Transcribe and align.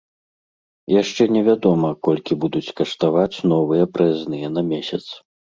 Яшчэ 1.01 1.27
не 1.35 1.43
вядома, 1.49 1.91
колькі 2.09 2.39
будуць 2.45 2.73
каштаваць 2.81 3.43
новыя 3.55 3.83
праязныя 3.99 4.47
на 4.57 4.61
месяц. 4.73 5.05